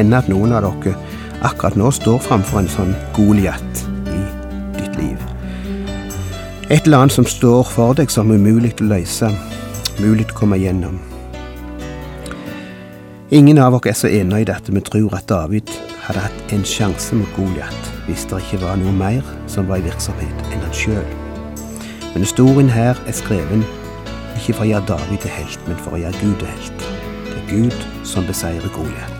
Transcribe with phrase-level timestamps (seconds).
[0.00, 0.94] Hende at noen av dere
[1.44, 4.20] akkurat nå står framfor en sånn Goliat i
[4.78, 5.26] ditt liv.
[6.72, 9.28] Et eller annet som står for deg som umulig å løse,
[10.00, 10.96] mulig å komme gjennom.
[13.28, 15.68] Ingen av oss er så enige i dette vi tror at David
[16.06, 19.20] hadde hatt en sjanse mot Goliat hvis det ikke var noe mer
[19.52, 21.14] som var i virksomhet enn han sjøl.
[22.14, 23.68] Men historien her er skreven
[24.40, 26.92] ikke for å gjøre David til helt, men for å gjøre Gud til helt.
[27.28, 29.19] Det er Gud som beseirer Goliat.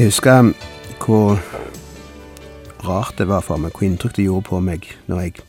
[0.00, 0.54] Jeg husker
[1.04, 1.36] hvor
[2.86, 5.42] rart det var for meg, hvor inntrykk det gjorde på meg når jeg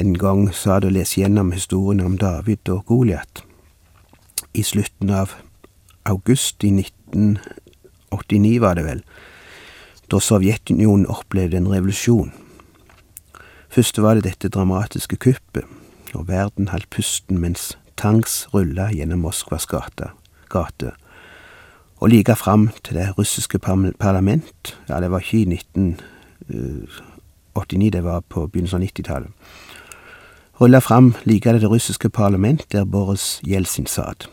[0.00, 3.42] en gang sa det å lese gjennom historien om David og Goliat.
[4.56, 5.36] I slutten av
[6.08, 9.04] august i 1989, var det vel,
[10.08, 12.32] da Sovjetunionen opplevde en revolusjon.
[13.68, 15.68] Først var det dette dramatiske kuppet,
[16.16, 20.14] og verden holdt pusten mens tanks rulla gjennom Moskvas gate.
[22.04, 23.58] Og like fram til det russiske
[23.98, 29.28] parlament, ja, det var ikke i 1989, det var på begynnelsen av 90-tallet,
[30.60, 34.28] rulla fram like til det russiske parlament, der Boris Jeltsin satt.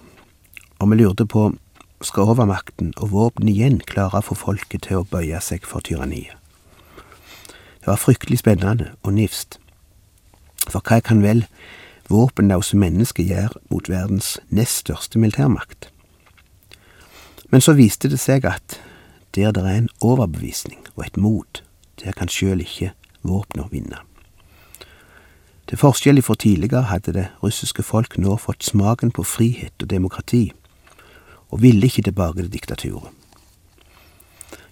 [0.79, 1.53] Og vi lurte på,
[2.01, 6.35] skal overmakten og våpen igjen klare å få folket til å bøye seg for tyranniet?
[7.79, 9.59] Det var fryktelig spennende og nifst.
[10.67, 11.45] For hva kan vel
[12.11, 15.90] våpenløse mennesker gjøre mot verdens nest største militærmakt?
[17.51, 18.79] Men så viste det seg at
[19.35, 21.63] der det er en overbevisning og et mot,
[22.03, 23.99] der kan sjøl ikke våpner vinne.
[25.67, 30.51] Til forskjell fra tidligere hadde det russiske folk nå fått smaken på frihet og demokrati,
[31.51, 33.11] og ville ikke tilbake til diktaturet.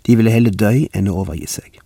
[0.07, 1.79] De ville heller dø enn å overgi seg.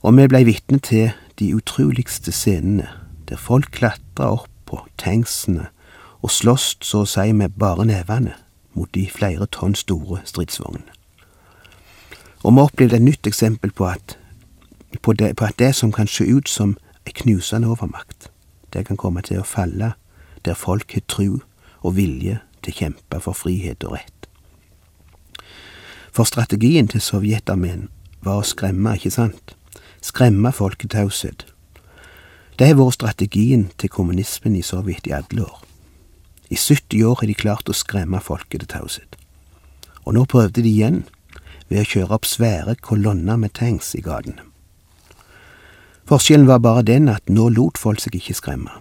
[0.00, 2.88] Og vi blei vitne til de utroligste scenene,
[3.28, 5.68] der folk klatra opp på tanksene
[6.20, 8.34] og sloss så å si med bare nevene
[8.78, 10.94] mot de flere tonn store stridsvognene.
[12.46, 14.18] Og vi opplevde et nytt eksempel på at,
[15.02, 18.30] på, det, på at det som kan se ut som ei knusende overmakt,
[18.72, 19.92] det kan komme til å falle
[20.44, 21.40] der folk har tru
[21.82, 24.28] og vilje til å kjempe for frihet og rett.
[26.14, 27.88] For strategien til sovjetarmeen
[28.22, 29.54] var å skremme, ikke sant?
[30.02, 31.46] Skremme folk til taushet.
[32.58, 35.67] Det har vært strategien til kommunismen i Sovjet i alle år.
[36.48, 39.16] I 70 år har de klart å skremme folket til taushet.
[40.06, 41.02] Og nå prøvde de igjen,
[41.68, 44.40] ved å kjøre opp svære kolonner med tanks i gatene.
[46.08, 48.72] Forskjellen var bare den at nå lot folk seg ikke skremme.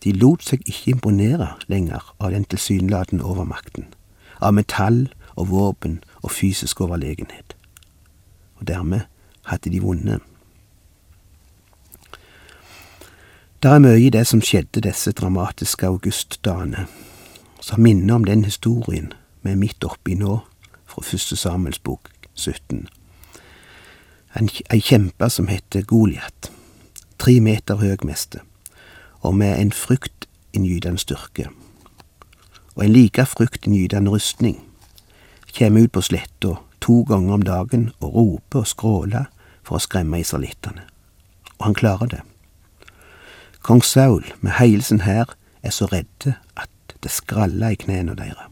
[0.00, 3.90] De lot seg ikke imponere lenger av den tilsynelatende overmakten,
[4.40, 7.52] av metall og våpen og fysisk overlegenhet.
[8.56, 9.04] Og dermed
[9.50, 10.24] hadde de vunnet.
[13.64, 16.82] Det er mye i det som skjedde disse dramatiske augustdagene,
[17.64, 19.06] som minner om den historien
[19.40, 20.34] vi er midt oppi nå,
[20.84, 22.82] fra første Samuels bok 17.
[24.36, 26.50] En, en kjempe som heter Goliat,
[27.16, 28.42] tre meter høg meste,
[29.24, 31.48] og med en fryktinngytende styrke.
[32.76, 34.60] Og en like fryktinngytende rustning,
[35.56, 39.32] kommer ut på sletta to ganger om dagen og roper og skråler
[39.62, 40.84] for å skremme israelittene.
[41.56, 42.22] Og han klarer det.
[43.64, 45.30] Kong Saul med heile sin hær
[45.62, 48.50] er så redde at det skralla i knærne deres.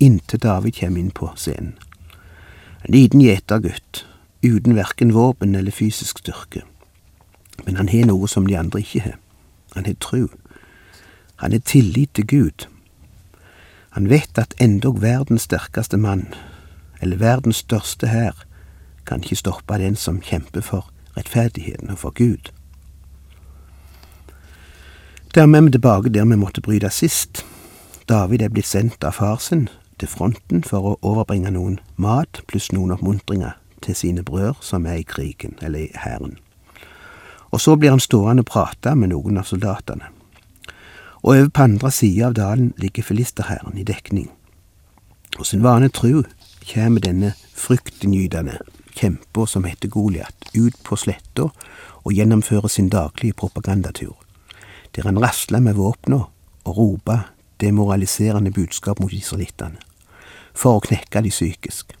[0.00, 1.74] Inntil David kjem inn på scenen.
[2.88, 4.06] En liten gjetergutt,
[4.40, 6.62] uten verken våpen eller fysisk styrke.
[7.66, 9.18] Men han har noe som de andre ikke har.
[9.74, 10.30] Han har tru.
[11.44, 12.64] Han har tillit til Gud.
[13.90, 16.32] Han vet at endog verdens sterkeste mann,
[17.02, 18.40] eller verdens største hær,
[19.04, 22.48] kan ikke stoppe den som kjemper for rettferdigheten og for Gud.
[25.34, 27.46] Dermed er vi tilbake der vi måtte bryte sist.
[28.08, 29.68] David er blitt sendt av far sin
[30.00, 33.52] til fronten for å overbringe noen mat pluss noen oppmuntringer
[33.86, 36.34] til sine brødre som er i krigen, eller i hæren.
[37.50, 40.08] Og så blir han stående og prate med noen av soldatene.
[41.22, 44.30] Og over på andre sida av dalen ligger filisterhæren i dekning.
[45.38, 46.24] Og sin vane tru
[46.66, 48.58] kjem denne fryktinngytende
[48.98, 51.52] kjempa som heter Goliat, ut på sletta
[52.02, 54.16] og gjennomfører sin daglige propagandatur
[54.96, 56.24] der han rasla med våpna
[56.64, 57.20] og ropa
[57.60, 59.78] demoraliserende budskap mot israelittene,
[60.54, 61.94] for å knekke de psykisk.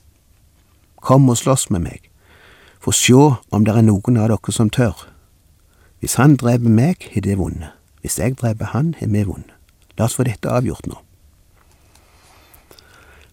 [1.00, 2.08] Kom og slåss med meg,
[2.80, 5.06] for sjå om det er noen av dere som tør.
[6.00, 7.76] Hvis han dreper meg, har det vunnet.
[8.00, 9.52] Hvis jeg dreper han, har vi vunnet.
[9.98, 10.96] La oss få dette avgjort nå.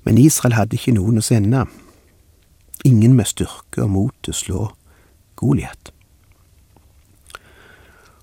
[0.03, 1.65] Men Israel hadde ikke noen å sende.
[2.87, 4.65] Ingen med styrke og mot til å slå
[5.39, 5.93] Goliat.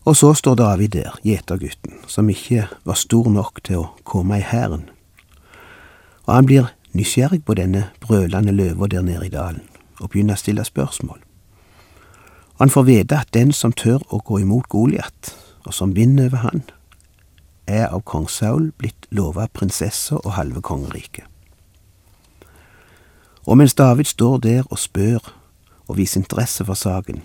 [0.04, 4.44] Og så står David der, gjetergutten, som ikke var stor nok til å komme i
[4.44, 4.90] hæren.
[6.26, 9.64] Og han blir nysgjerrig på denne brølende løva der nede i dalen,
[10.00, 11.20] og begynner å stille spørsmål.
[12.60, 15.32] Han får vite at den som tør å gå imot Goliat,
[15.64, 16.62] og som vinner over han,
[17.66, 21.24] er av kong Saul blitt lova prinsessa og halve kongeriket.
[23.46, 25.32] Og mens David står der og spør
[25.88, 27.22] og viser interesse for saken,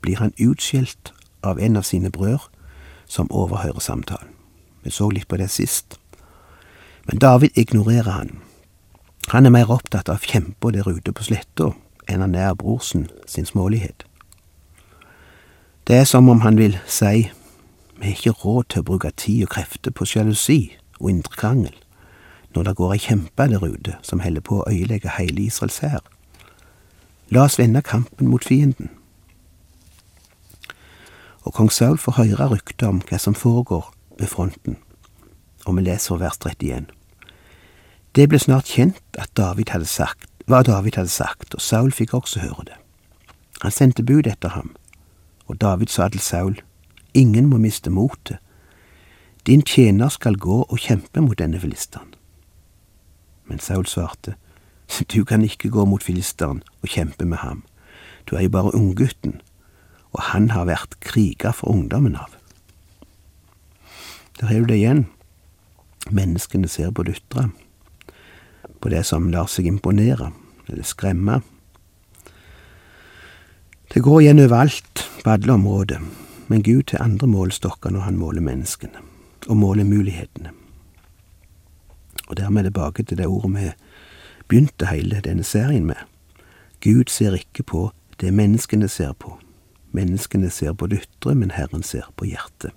[0.00, 1.12] blir han utskjelt
[1.42, 2.48] av en av sine brødre
[3.06, 4.32] som overhører samtalen.
[4.82, 5.98] Vi så litt på det sist.
[7.06, 8.38] Men David ignorerer han.
[9.28, 11.72] Han er mer opptatt av kjempa der ute på sletta
[12.06, 14.04] enn av brorsen sin smålighet.
[15.86, 17.30] Det er som om han vil si
[17.96, 21.74] vi har ikke råd til å bruke tid og krefter på sjalusi og indre krangel
[22.54, 26.02] når det går ei kjempe der ute som holder på å øyelegge hele Israels hær.
[27.28, 28.90] La oss vende kampen mot fienden.
[31.46, 34.80] Og kong Saul får høre rykter om hva som foregår ved fronten,
[35.66, 36.88] og vi leser vers 31.
[38.18, 42.14] Det ble snart kjent at David hadde sagt, hva David hadde sagt, og Saul fikk
[42.18, 42.78] også høre det.
[43.62, 44.74] Han sendte bud etter ham,
[45.46, 46.58] og David sa til Saul,
[47.14, 48.42] Ingen må miste motet.
[49.46, 52.10] Din tjener skal gå og kjempe mot denne filisteren.
[53.46, 54.34] Men Saul svarte,
[55.14, 57.62] Du kan ikke gå mot filisteren og kjempe med ham.
[58.26, 59.40] Du er jo bare unggutten,
[60.16, 62.32] og han har vært kriger for ungdommen av.
[64.40, 65.06] Der har du det igjen.
[66.10, 67.50] Menneskene ser på døtre,
[68.80, 70.32] på det som lar seg imponere
[70.66, 71.40] eller skremme.
[73.92, 76.02] Det går igjen overalt, på alle områder
[76.48, 79.02] men Gud til andre målestokker når han måler menneskene,
[79.46, 80.50] og måler mulighetene.
[82.28, 83.70] Og dermed tilbake til det ordet vi
[84.48, 85.98] begynte hele denne serien med.
[86.80, 87.90] Gud ser ikke på
[88.20, 89.38] det menneskene ser på.
[89.96, 92.74] Menneskene ser på det ytre, men Herren ser på hjertet.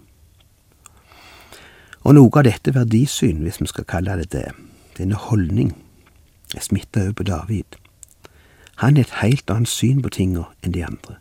[2.08, 4.48] Og noe av dette verdisyn, hvis vi skal kalle det det,
[4.98, 5.74] denne holdning,
[6.56, 7.80] er smitta over på David.
[8.80, 11.20] Han har et helt annet syn på tinga enn de andre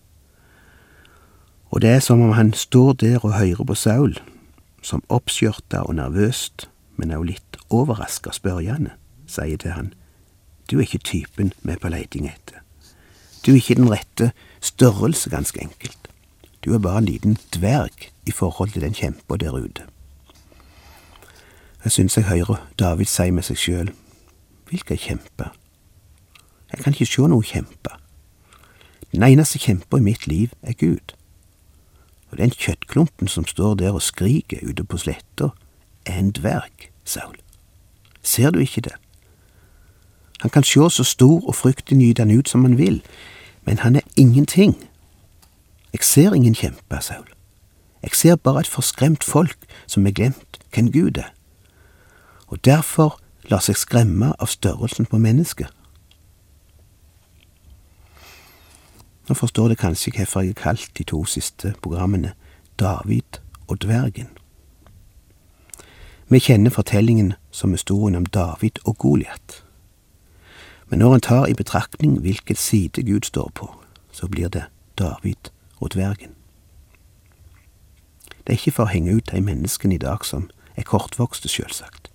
[1.71, 4.19] og det er som om han står der og hører på Saul,
[4.83, 8.95] som oppskjørta og nervøst, men også litt overraska spørjende,
[9.29, 9.93] sier til han,
[10.71, 12.63] du er ikke typen vi er på leiting etter.
[13.45, 16.09] Du er ikke den rette størrelse, ganske enkelt.
[16.65, 19.83] Du er bare en liten dverg i forhold til den kjempa der ute.
[21.85, 23.93] Jeg syns jeg hører David si med seg sjøl,
[24.69, 25.51] hvilken kjempe?
[26.73, 27.95] Jeg kan ikke sjå noen kjempe.
[29.13, 31.15] Den eneste kjempa i mitt liv er Gud.
[32.31, 35.49] Og den kjøttklumpen som står der og skriker ute på sletta,
[36.05, 37.37] er en dverg, Saul.
[38.23, 38.97] Ser du ikke det?
[40.41, 43.01] Han kan sjå så stor og fryktinngytende ut som han vil,
[43.69, 44.89] men han er ingenting.
[45.93, 47.27] Jeg ser ingen kjempe, Saul.
[48.03, 51.35] Jeg ser bare et forskremt folk som har glemt hvem Gud er,
[52.47, 53.21] og derfor
[53.51, 55.69] lar seg skremme av størrelsen på mennesket.
[59.29, 62.33] Nå forstår dere kanskje hvorfor jeg har kalt de to siste programmene
[62.81, 64.33] David og dvergen.
[66.29, 69.65] Vi kjenner fortellingen som historien om David og Goliat.
[70.89, 73.69] Men når en tar i betraktning hvilket side Gud står på,
[74.13, 74.65] så blir det
[74.99, 76.35] David og dvergen.
[78.47, 82.09] Det er ikke for å henge ut de menneskene i dag som er kortvokste, sjølsagt.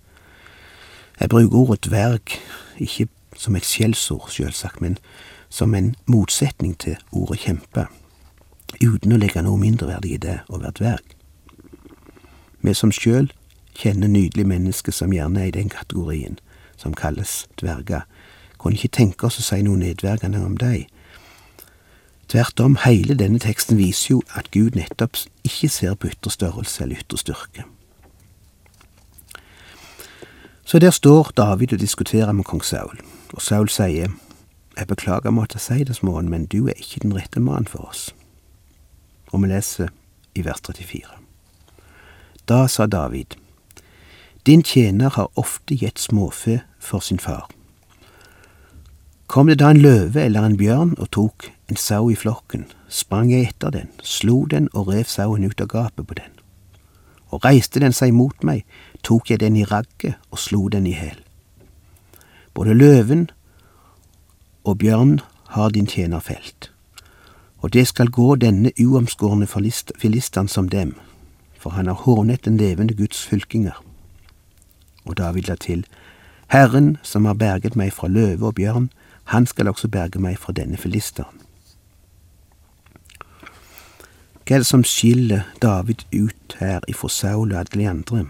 [1.20, 2.40] Jeg bruker ordet dverg
[2.82, 4.98] ikke som et skjellsord, sjølsagt, men
[5.50, 7.86] som en motsetning til ordet kjempe,
[8.82, 11.14] uten å legge noe mindreverdig i det å være dverg.
[12.66, 13.30] Vi som sjøl
[13.78, 16.40] kjenner nydelige mennesker som gjerne er i den kategorien,
[16.78, 18.08] som kalles dverger,
[18.64, 20.88] kunne ikke tenke oss å si noe nedverdigende om dem.
[22.32, 26.84] Tvert om, hele denne teksten viser jo at Gud nettopp ikke ser på ytre størrelse
[26.84, 27.66] eller ytre styrke.
[30.66, 32.98] Så der står David og diskuterer med kong Saul,
[33.34, 34.16] og Saul sier,
[34.78, 37.86] jeg beklager å måtte si det, småen, men du er ikke den rette mannen for
[37.92, 38.08] oss.
[39.30, 39.92] Og vi leser
[40.34, 41.20] i vers 34.
[42.50, 43.36] Da sa David,
[44.46, 47.48] Din tjener har ofte gitt småfe for sin far.
[49.34, 53.32] Kom det da en løve eller en bjørn og tok en sau i flokken, sprang
[53.32, 56.36] jeg etter den, slo den og rev sauen ut av gapet på den.
[57.34, 58.62] Og reiste den seg mot meg,
[59.02, 61.18] tok jeg den i ragget og slo den i hæl.
[62.54, 63.26] Både løven
[64.70, 65.18] og bjørn
[65.58, 66.70] har din tjener felt,
[67.58, 70.94] og det skal gå denne uomskårne filisteren som dem,
[71.58, 73.82] for han har hånet den levende Guds fylkinger.
[75.10, 75.88] Og David la til,
[76.54, 78.92] Herren som har berget meg fra løve og bjørn,
[79.24, 81.40] han skal også berge meg fra denne filisteren.
[84.44, 88.26] Hva er det som skiller David ut her ifra Saul og alle de andre?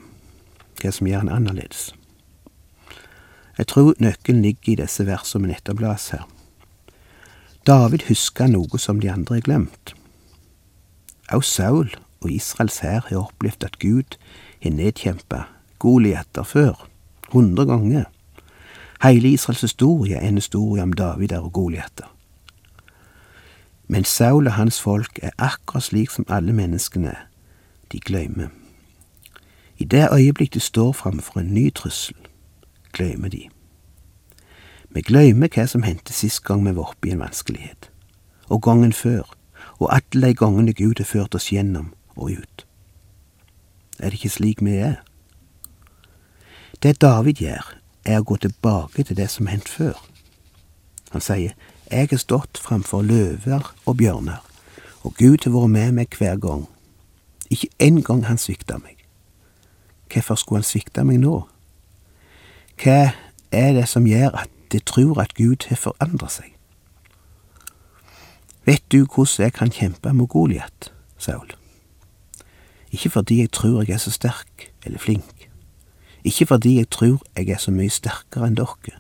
[0.78, 1.88] Hva er det som gjør han annerledes?
[3.58, 6.28] Jeg tror nøkkelen ligger i disse versene vi nettopp las her.
[7.66, 9.94] David husker noe som de andre har glemt.
[11.32, 14.18] Også Saul og Israels hær har opplevd at Gud
[14.64, 16.88] har nedkjempet Goliater før,
[17.34, 18.06] hundre ganger.
[19.04, 22.16] Hele Israels historie er en historie om Davider og Goliater.
[23.88, 27.16] Men Saul og hans folk er akkurat slik som alle menneskene,
[27.92, 28.48] de glemmer.
[29.78, 32.16] I det øyeblikk de står framfor en ny trussel,
[32.94, 33.50] glemmer de.
[34.90, 37.92] Vi glemmer hva som hendte sist gang vi var oppe i en vanskelighet,
[38.48, 39.36] og gangen før,
[39.80, 42.68] og alle de gangene Gud har ført oss gjennom og ut.
[44.00, 44.96] Er det ikke slik vi er?
[46.84, 50.00] Det David gjør, er å gå tilbake til det som hendte før.
[51.12, 51.54] Han sier,
[51.92, 54.42] Jeg har stått framfor løver og bjørner,
[55.04, 56.66] og Gud har vært med meg hver gang.
[57.50, 58.98] Ikke en gang han svikta meg.
[60.10, 61.44] Hvorfor skulle han svikte meg nå?
[62.82, 63.14] Hva
[63.52, 66.50] er det som gjør at de tror at Gud har forandret seg?
[68.66, 71.52] Vet du hvordan jeg kan kjempe mot Goliat, Saul?
[72.92, 75.50] Ikke fordi jeg tror jeg er så sterk eller flink,
[76.24, 78.98] ikke fordi jeg tror jeg er så mye sterkere enn dere,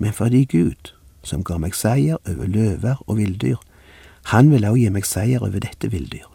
[0.00, 3.60] men fordi Gud, som ga meg seier over løver og villdyr,
[4.32, 6.30] han vil også gi meg seier over dette villdyret.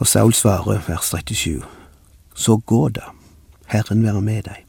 [0.00, 1.60] Og Saul svarer, vers 37,
[2.34, 3.12] Så gå da,
[3.66, 4.64] Herren være med deg.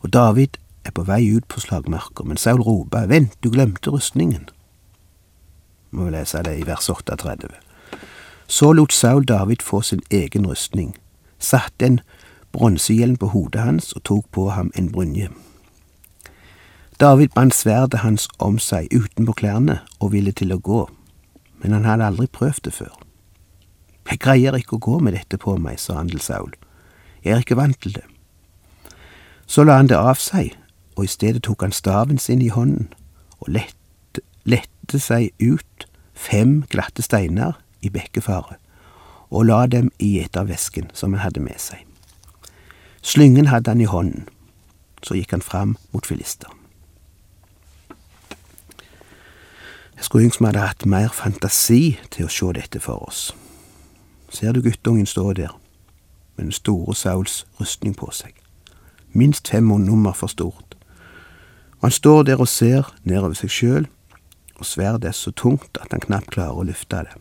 [0.00, 4.48] Og David er på vei ut på slagmarka, men Saul roper, Vent, du glemte rustningen.
[5.90, 7.67] Må vi lese det i vers 38.
[8.48, 10.96] Så lot Saul David få sin egen rustning,
[11.38, 12.00] satte en
[12.52, 15.28] bronsehjelm på hodet hans og tok på ham en brynje.
[17.00, 20.86] David bandt sverdet hans om seg utenpå klærne og ville til å gå,
[21.60, 22.94] men han hadde aldri prøvd det før.
[24.10, 26.56] Jeg greier ikke å gå med dette på meg, sa han til Saul,
[27.22, 28.06] jeg er ikke vant til det.
[29.46, 30.56] Så la han det av seg,
[30.96, 32.88] og i stedet tok han staven sin i hånden
[33.38, 35.86] og lette, lette seg ut
[36.16, 38.58] fem glatte steiner i bekkefaret
[39.30, 41.84] og la dem i gjetervesken som han hadde med seg.
[43.02, 44.28] Slyngen hadde han i hånden.
[45.02, 46.56] Så gikk han fram mot filisteren.
[49.96, 53.22] Jeg skulle ønske vi hadde hatt mer fantasi til å se dette for oss.
[54.30, 55.54] Ser du guttungen stå der
[56.36, 58.34] med den store Sauls rustning på seg,
[59.12, 60.76] minst fem nummer for stort,
[61.78, 63.88] og han står der og ser nedover seg sjøl,
[64.58, 67.18] og sverdet er så tungt at han knapt klarer å løfte det.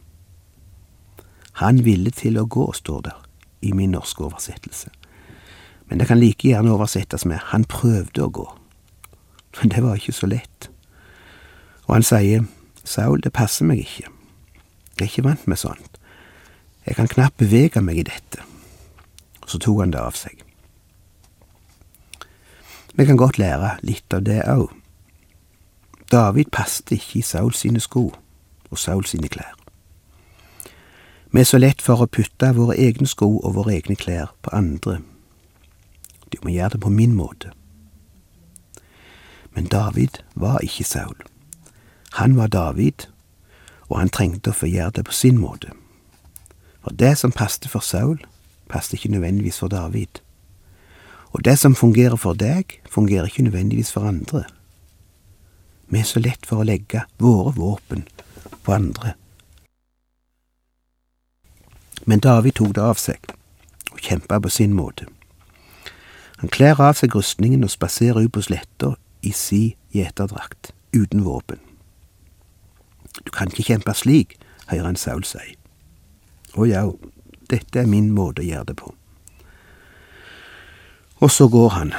[1.58, 3.24] Han ville til å gå, står der
[3.66, 4.92] i min norske oversettelse.
[5.90, 8.48] Men det kan like gjerne oversettes med han prøvde å gå.
[9.58, 10.70] Men det var ikke så lett.
[11.88, 12.46] Og han sier,
[12.84, 14.12] Saul, det passer meg ikke.
[14.98, 15.98] Jeg er ikke vant med sånt.
[16.86, 18.44] Jeg kan knapt bevege meg i dette.
[19.48, 20.44] Så tok han det av seg.
[22.98, 24.70] Vi kan godt lære litt av det òg.
[26.12, 28.08] David passet ikke i Saul sine sko
[28.70, 29.54] og Saul sine klær.
[31.38, 34.50] Vi er så lett for å putte våre egne sko og våre egne klær på
[34.58, 34.96] andre.
[36.34, 37.52] Du må gjøre det på min måte.
[39.54, 41.14] Men David var ikke Saul.
[42.18, 43.06] Han var David,
[43.86, 45.70] og han trengte å få gjøre det på sin måte.
[46.82, 48.18] For det som passet for Saul,
[48.74, 50.24] passet ikke nødvendigvis for David.
[51.38, 54.48] Og det som fungerer for deg, fungerer ikke nødvendigvis for andre.
[55.94, 58.08] Vi er så lett for å legge våre våpen
[58.66, 59.14] på andre
[62.08, 63.20] men David tok det av seg,
[63.92, 65.10] og kjempa på sin måte.
[66.40, 68.94] Han kler av seg rustningen og spaserer ut på sletta
[69.26, 71.60] i si gjeterdrakt, uten våpen.
[73.26, 74.38] Du kan ikke kjempe slik,
[74.72, 75.58] hører han Saul si.
[76.56, 76.86] Å ja,
[77.52, 78.94] dette er min måte å gjøre det på.
[81.20, 81.96] Og så går han,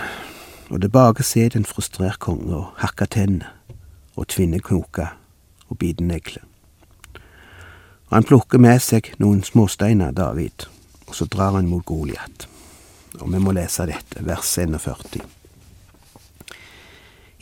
[0.70, 3.52] og tilbake sitter en frustrert konge og hakker tennene
[4.16, 5.18] og tvinner knoker
[5.68, 6.47] og biter negler.
[8.08, 10.64] Han plukker med seg noen småsteiner, David,
[11.06, 12.46] og så drar han mot Goliat.
[13.20, 15.20] Og vi må lese dette, vers 41.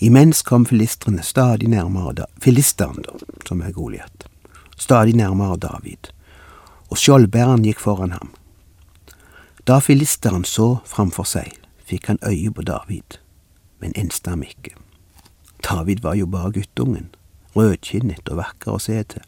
[0.03, 3.15] Imens kom filistrene stadig nærmere filisteren, da,
[3.47, 4.27] som er Goliat,
[4.77, 6.11] stadig nærmere David,
[6.91, 8.35] og skjoldbæreren gikk foran ham.
[9.67, 11.55] Da filisteren så framfor seg,
[11.87, 13.21] fikk han øye på David,
[13.79, 14.75] men enste ham ikke.
[15.63, 17.09] David var jo bare guttungen,
[17.55, 19.23] rødkinnet og vakker å se til.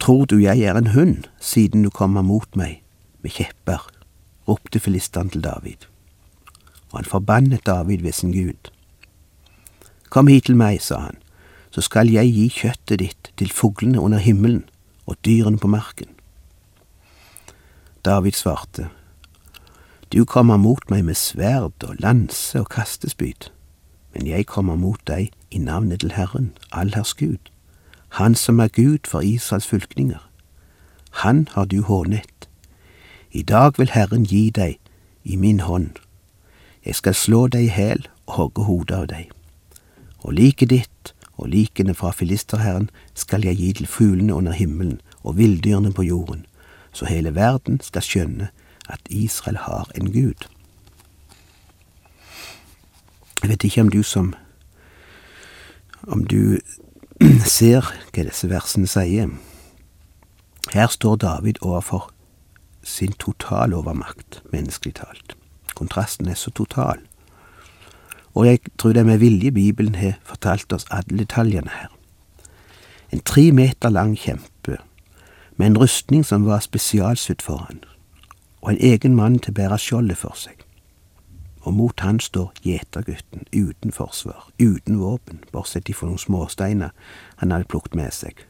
[0.00, 2.82] Tror du jeg er en hund, siden du kommer mot meg
[3.22, 3.86] med kjepper,
[4.48, 5.86] ropte filisteren til David,
[6.92, 8.70] og han forbannet David ved sin Gud.
[10.10, 11.16] Kom hit til meg, sa han,
[11.70, 14.62] så skal jeg gi kjøttet ditt til fuglene under himmelen
[15.06, 16.10] og dyrene på marken.
[18.04, 18.90] David svarte,
[20.12, 23.48] Du kommer mot meg med sverd og lanse og kastespyd,
[24.14, 27.40] men jeg kommer mot deg i navnet til Herren, allherrs Gud,
[28.14, 30.30] Han som er Gud for Israels fylkninger.
[31.10, 32.48] Han har du hånet.
[33.32, 34.78] I dag vil Herren gi deg
[35.24, 35.90] i min hånd.
[36.86, 39.32] Jeg skal slå deg i hæl og hogge hodet av deg.
[40.18, 45.36] Og liket ditt og likene fra filisterherren skal jeg gi til fuglene under himmelen og
[45.36, 46.46] villdyrene på jorden,
[46.92, 48.48] så hele verden skal skjønne
[48.86, 50.46] at Israel har en gud.
[53.42, 54.34] Jeg vet ikke om du som
[56.06, 56.60] om du
[57.46, 59.30] ser hva disse versene sier.
[60.74, 62.10] Her står David overfor
[62.82, 65.36] sin totalovermakt, menneskelig talt.
[65.74, 66.98] Kontrasten er så total.
[68.34, 71.92] Og jeg tror det er med vilje Bibelen har fortalt oss alle detaljene her.
[73.12, 74.78] En tre meter lang kjempe,
[75.56, 77.84] med en rustning som var spesialsydd for han,
[78.62, 80.63] og en egen mann til å bære skjoldet for seg.
[81.64, 86.92] Og mot han står gjetergutten, uten forsvar, uten våpen, bortsett fra noen småsteiner
[87.40, 88.44] han hadde plukket med seg,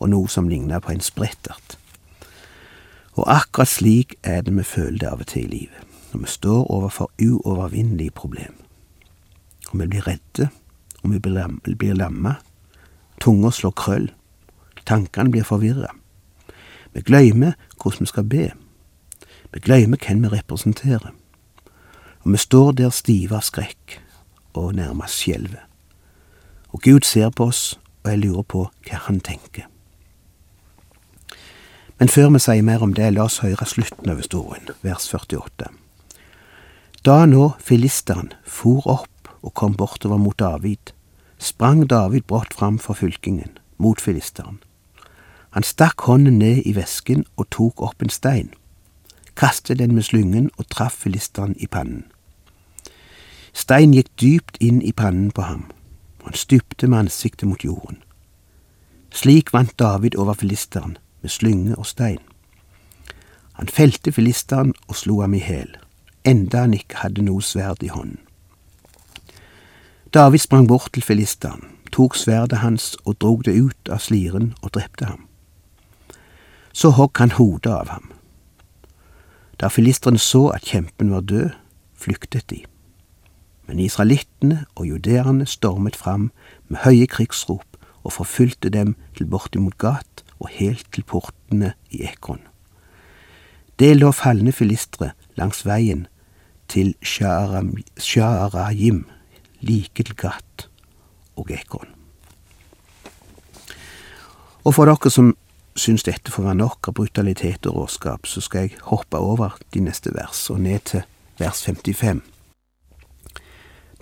[0.00, 1.76] og noe som lignet på en sprettert.
[3.14, 6.32] Og akkurat slik er det vi føler det av og til i livet, når vi
[6.32, 8.54] står overfor uovervinnelige problem.
[9.72, 10.48] og vi blir redde,
[11.02, 12.34] og vi blir lamma.
[13.20, 14.12] Tunga slår krøll.
[14.86, 15.90] Tankene blir forvirra.
[16.92, 18.50] Vi glemmer hvordan vi skal be.
[19.52, 21.10] Vi glemmer hvem vi representerer.
[22.24, 23.98] Og vi står der stive av skrekk
[24.56, 25.66] og nærmest skjelver.
[26.72, 29.68] Og Gud ser på oss, og jeg lurer på hva han tenker.
[31.98, 35.68] Men før vi sier mer om det, la oss høre slutten av historien, vers 48.
[37.04, 40.94] Da nå filisteren for opp og kom bortover mot David,
[41.38, 44.62] sprang David brått fram for fylkingen, mot filisteren.
[45.52, 48.50] Han stakk hånden ned i vesken og tok opp en stein,
[49.36, 52.08] kastet den med slyngen og traff filisteren i pannen.
[53.54, 55.68] Stein gikk dypt inn i pannen på ham,
[56.20, 58.00] og han stupte med ansiktet mot jorden.
[59.14, 62.18] Slik vant David over filisteren med slynge og stein.
[63.54, 65.70] Han felte filisteren og slo ham i hæl,
[66.26, 68.18] enda han ikke hadde noe sverd i hånden.
[70.14, 71.62] David sprang bort til filisteren,
[71.94, 75.24] tok sverdet hans og drog det ut av sliren og drepte ham.
[76.74, 78.10] Så hogg han hodet av ham.
[79.62, 81.50] Da filisteren så at kjempen var død,
[81.94, 82.64] flyktet de.
[83.66, 86.30] Men israelittene og judeerne stormet fram
[86.68, 92.42] med høye krigsrop og forfulgte dem til bortimot Gat og helt til portene i Ekron.
[93.78, 96.06] Det lå falne filistre langs veien
[96.68, 99.04] til Sha'arajim,
[99.60, 100.68] like til Gat
[101.36, 101.88] og Ekron.
[104.64, 105.34] Og for dere som
[105.76, 109.82] syns dette får være nok av brutalitet og råskap, så skal jeg hoppe over de
[109.84, 111.04] neste vers og ned til
[111.38, 112.33] vers 55.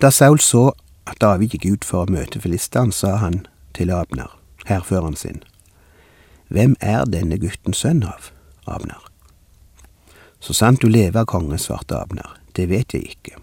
[0.01, 0.71] Da Saul så
[1.07, 4.31] at David gikk ut for å møte filisteren, sa han til Abner,
[4.65, 5.43] hærføreren sin,
[6.53, 8.29] Hvem er denne gutten sønn av,
[8.67, 9.01] Abner?
[10.39, 13.39] Så sant du lever, konge, svarte Abner, det vet jeg ikke.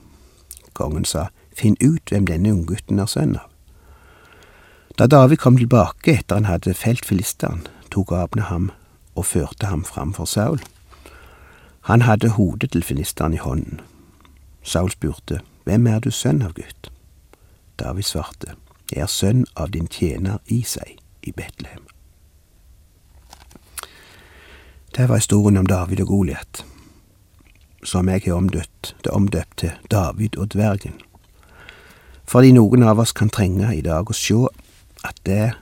[0.74, 3.48] Kongen sa, Finn ut hvem denne unggutten er sønn av.
[4.96, 8.70] Da David kom tilbake etter han hadde felt filisteren, tok Abner ham
[9.16, 10.60] og førte ham fram for Saul.
[11.88, 13.80] Han hadde hodet til filisteren i hånden.
[14.62, 16.88] Saul spurte, Hvem er du sønn av, gutt?
[17.78, 18.56] David svarte,
[18.90, 21.84] Jeg er sønn av din tjener Isai i Betlehem.
[24.96, 26.64] Det var historien om David og Goliat,
[27.84, 30.98] som jeg har omdøpt, det omdøpt til David og dvergen.
[32.26, 34.48] Fordi noen av oss kan trenge i dag å sjå
[35.06, 35.52] at det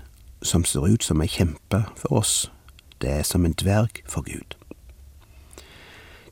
[0.41, 2.51] som ser ut som ei kjempe for oss,
[3.05, 4.58] det er som en dverg for Gud.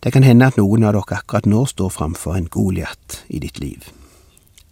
[0.06, 3.56] Det kan hende at noen av dere akkurat nå står framfor en Goliat i ditt
[3.58, 3.88] liv.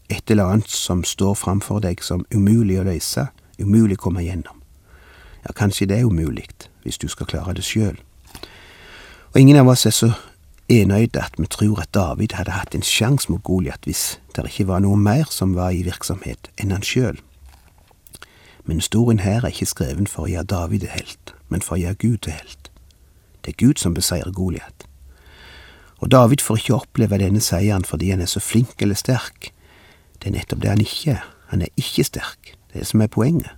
[0.07, 3.25] Et eller annet som står framfor deg som umulig å løse,
[3.59, 4.61] umulig å komme gjennom.
[5.42, 6.47] Ja, kanskje det er umulig
[6.85, 7.99] hvis du skal klare det sjøl.
[9.35, 10.12] Og ingen av oss er så
[10.70, 14.70] enøyde at vi tror at David hadde hatt en sjanse mot Goliat hvis det ikke
[14.70, 17.18] var noe mer som var i virksomhet enn han sjøl.
[18.70, 21.35] Men historien her er ikke skreven for å gjøre David til helt.
[21.49, 22.70] men for å gjøre Gud til helt.
[23.42, 24.87] Det er Gud som beseirer Goliat.
[26.05, 29.55] Og David får ikke oppleve denne seieren fordi han er så flink eller sterk.
[30.21, 31.23] Det er nettopp det han ikke er.
[31.49, 32.51] Han er ikke sterk.
[32.69, 33.55] Det er det som er poenget.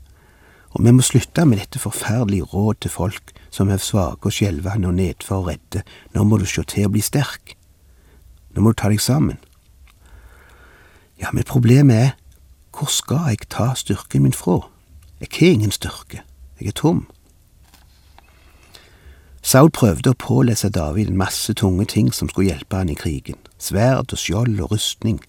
[0.76, 4.92] Og vi må slutte med dette forferdelige råd til folk som er svake og skjelvende
[4.92, 5.82] og nedfor og redde.
[6.14, 7.56] Nå må du sjå til å bli sterk.
[8.54, 9.40] Nå må du ta deg sammen.
[11.18, 12.14] Ja, men problemet er,
[12.76, 14.60] hvor skal jeg ta styrken min fra?
[15.18, 16.22] Jeg har ingen styrke.
[16.60, 17.06] Jeg er tom.
[19.46, 23.36] Saul prøvde å pålese David en masse tunge ting som skulle hjelpe han i krigen.
[23.62, 25.20] Sverd og skjold og rustning.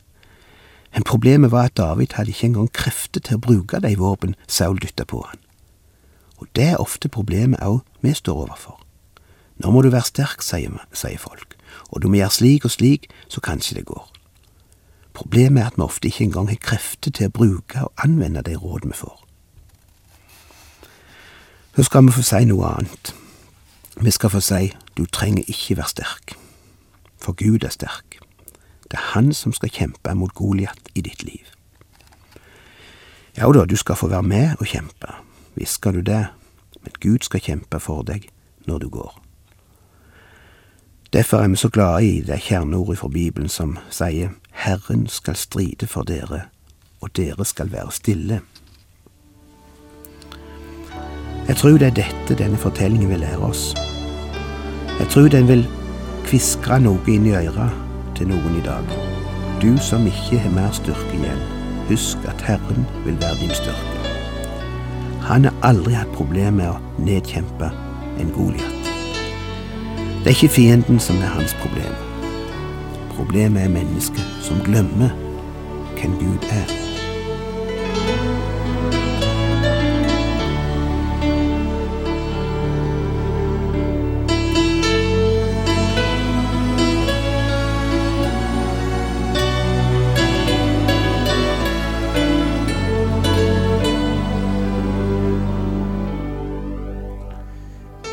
[0.95, 4.79] Men problemet var at David hadde ikke engang krefter til å bruke de våpen Saul
[4.81, 5.37] dytta på han.
[6.41, 8.79] Og det er ofte problemet òg vi står overfor.
[9.61, 11.53] Nå må du være sterk, sier, folk,
[11.93, 14.09] og du må gjøre slik og slik, så kanskje det går.
[15.13, 18.57] Problemet er at vi ofte ikke engang har krefter til å bruke og anvende de
[18.57, 19.15] råd vi får.
[21.77, 23.16] Så skal vi få si noe annet.
[24.01, 26.33] Vi skal få si du trenger ikke være sterk,
[27.17, 28.19] for Gud er sterk.
[28.83, 31.45] Det er Han som skal kjempe mot Goliat i ditt liv.
[33.37, 35.13] Ja da, du skal få være med og kjempe,
[35.55, 36.27] visst skal du det,
[36.81, 38.29] men Gud skal kjempe for deg
[38.65, 39.21] når du går.
[41.13, 45.87] Derfor er vi så glade i det kjerneordet fra Bibelen som sier Herren skal stride
[45.87, 46.41] for dere,
[47.01, 48.41] og dere skal være stille.
[51.47, 53.75] Jeg tror det er dette denne fortellingen vil lære oss.
[54.99, 55.67] Jeg tror den vil
[56.25, 57.75] kviskre noe inn i øret
[58.17, 58.89] til noen i dag.
[59.61, 61.39] Du som ikke har mer styrke igjen,
[61.87, 64.01] husk at Herren vil være din styrke.
[65.29, 67.71] Han har aldri hatt problem med å nedkjempe
[68.19, 68.91] en Goliat.
[70.23, 71.95] Det er ikke fienden som er hans problem.
[73.15, 75.15] Problemet er mennesket som glemmer
[75.95, 76.86] hvem Gud er.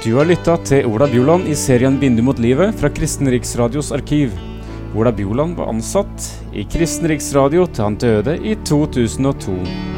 [0.04, 4.34] Du har lytta til Ola Bjoland i serien 'Bindu mot livet' fra Kristen Riksradios arkiv.
[4.92, 9.93] Ola Bjoland var ansatt i Kristen Riksradio til han døde i 2002.